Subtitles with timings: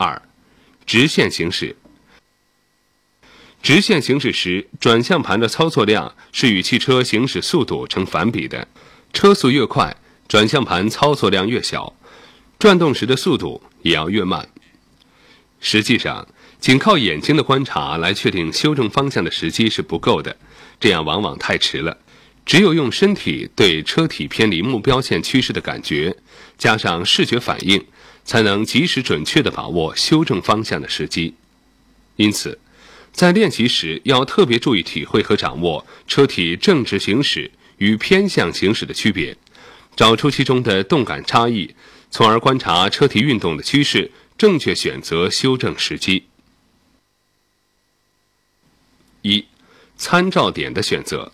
[0.00, 0.22] 二、
[0.86, 1.76] 直线行驶。
[3.62, 8.66] 直线行驶时，转向盘的操作量是与汽车行驶速度成反比的，
[9.12, 9.94] 车速越快，
[10.26, 11.94] 转向盘操作量越小，
[12.58, 14.48] 转动时的速度也要越慢。
[15.60, 16.26] 实际上，
[16.58, 20.34] 仅靠眼睛的观察来确定修正方向的时机是不够的，
[20.80, 21.98] 这样往往太迟了。
[22.46, 26.16] 只有用身体对车体偏离目标线趋势的感觉，
[26.56, 27.84] 加上视觉反应，
[28.30, 31.34] 才能及时准确地把握修正方向的时机。
[32.14, 32.60] 因此，
[33.12, 39.36] 在练习时要特别注意体会和掌握车体正直行驶与偏向行驶的区别，
[39.96, 41.74] 找出其中的动感差异，
[42.08, 46.22] 从而观察车体运动的趋势，正确选择修正时机。
[49.22, 49.44] 一、
[49.96, 51.32] 参照点的选择。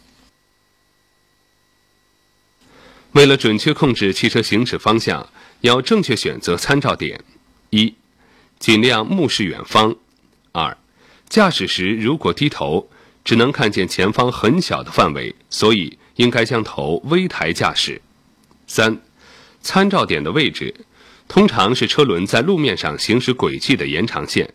[3.17, 5.27] 为了准确控制汽车行驶方向，
[5.63, 7.19] 要正确选择参照点：
[7.71, 7.95] 一、
[8.59, 9.91] 尽量目视远方；
[10.53, 10.77] 二、
[11.27, 12.91] 驾驶时如果低头，
[13.25, 17.95] 只能看见前方很小的范围，所以应该将头微抬驾驶；
[18.67, 19.01] 三、
[19.63, 20.75] 参照点的位置
[21.27, 24.53] 通常是车轮在路面上行驶轨迹的延长线，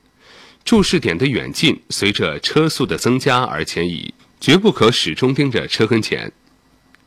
[0.63, 6.29] 注视点的远近随着车速的增加而前移，绝不可始终盯着车跟前；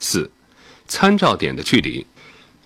[0.01, 0.29] 四。
[0.87, 2.07] 参照点的距离，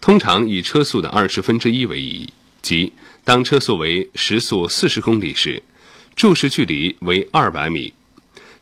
[0.01, 2.93] 通常以车速的二十分之一为宜，即
[3.25, 5.63] 当车速为时速四十公里时，
[6.17, 7.93] 注视距离为二百米；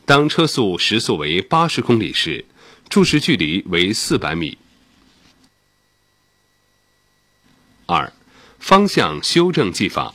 [0.05, 2.45] 当车速时速为八十公里时，
[2.89, 4.57] 注视距离为四百米。
[7.85, 8.11] 二、
[8.59, 10.13] 方向修正技法。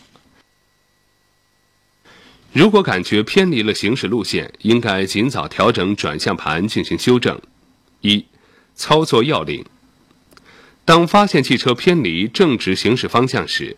[2.53, 7.41] 如果感觉偏离了行驶路线，应该尽早调整转向盘进行修正。
[8.03, 8.25] 一
[8.75, 9.65] 操作要领：
[10.85, 13.77] 当发现汽车偏离正直行驶方向时，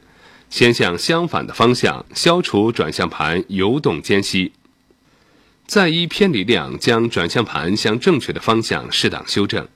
[0.48, 4.52] 先向相反的方向消除转向盘游动间隙，
[5.66, 9.68] 再依偏离量将转向盘向正确的方向适当修正。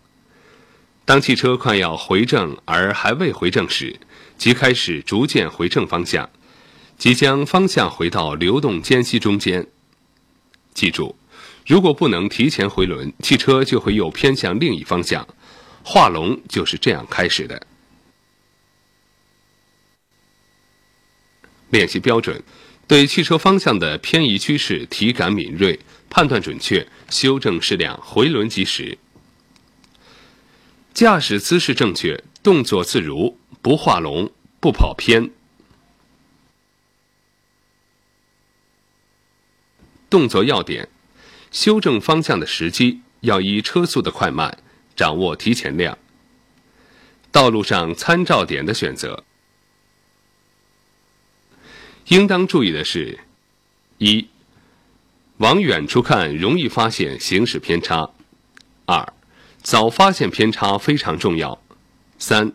[1.05, 3.99] 当汽车快要回正而还未回正时，
[4.37, 6.31] 即开始逐渐回正方向，
[6.97, 9.67] 即将方向回到流动间隙中间。
[10.73, 11.17] 记住。
[11.69, 15.29] 如果不能提前回轮，汽车就会又偏向另一方向。
[15.85, 17.67] 画龙就是这样开始的。
[21.69, 22.43] 练习标准，
[22.87, 28.97] 对汽车方向的偏移趋势体感敏锐，判断准确，修正适量，回轮及时。
[30.95, 35.31] 驾驶姿势正确，动作自如，不画龙，不跑偏。
[40.09, 40.89] 动作要点。
[41.51, 44.59] 修正方向的时机要依车速的快慢，
[44.95, 45.97] 掌握提前量。
[47.31, 49.25] 道路上参照点的选择，
[52.09, 53.19] 应当注意的是：
[53.99, 54.29] 一、
[55.37, 58.15] 往远处看容易发现行驶偏差；
[58.87, 59.13] 二、
[59.63, 61.59] 早发现偏差非常重要；
[62.19, 62.53] 三、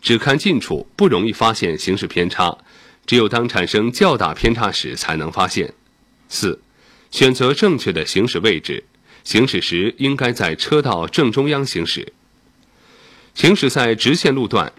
[0.00, 2.58] 只看近处不容易发现行驶偏差，
[3.06, 5.68] 只有当产生较大偏差时才能发现；
[6.28, 6.60] 四。
[7.10, 8.84] 选择正确的行驶位置，
[9.24, 12.12] 行驶时应该在车道正中央行驶。
[13.34, 14.72] 行驶在直线路段，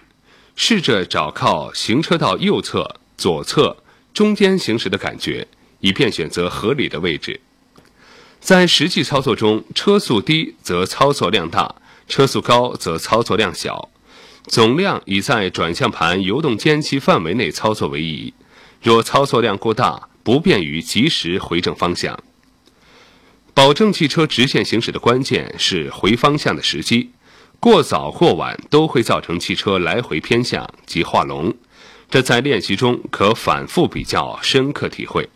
[0.56, 3.78] 试着找靠行车道右侧、左侧、
[4.14, 5.48] 中间行驶的感觉，
[5.80, 7.40] 以便选择合理的位置。
[8.42, 11.76] 在实际操作中，车速低则操作量大，
[12.08, 13.90] 车速高则操作量小，
[14.48, 18.34] 总量以在转向盘游动间隙范围内操作为宜。
[18.82, 22.18] 若操作量过大，不便于及时回正方向。
[23.54, 27.12] 保证汽车直线行驶的关键是回方向的时机，
[27.60, 31.54] 过早过晚都会造成汽车来回偏向及画龙。
[32.10, 35.30] 这在练习中可反复比较，深刻体会。